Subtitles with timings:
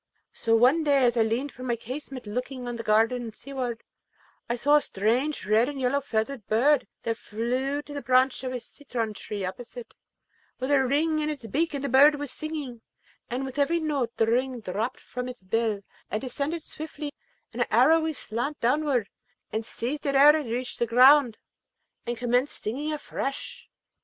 [0.33, 3.83] So one day as I leaned from my casement looking on the garden seaward,
[4.49, 8.51] I saw a strange red and yellow feathered bird that flew to the branch of
[8.51, 9.93] a citron tree opposite,
[10.59, 12.81] with a ring in its beak; and the bird was singing,
[13.29, 17.11] and with every note the ring dropped from its bill, and it descended swiftly
[17.53, 19.07] in an arrowy slant downward,
[19.51, 21.37] and seized it ere it reached the ground,
[22.07, 23.69] and commenced singing afresh.